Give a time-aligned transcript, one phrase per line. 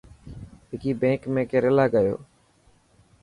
[0.69, 2.15] وڪي بينڪ ۾ ڪيريلا گيو؟